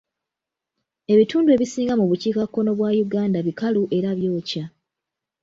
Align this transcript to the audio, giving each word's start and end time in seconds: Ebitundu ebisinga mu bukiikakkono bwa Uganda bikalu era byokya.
Ebitundu 1.13 1.49
ebisinga 1.55 1.93
mu 1.99 2.05
bukiikakkono 2.09 2.71
bwa 2.77 2.89
Uganda 3.05 3.37
bikalu 3.47 3.81
era 3.97 4.09
byokya. 4.17 4.65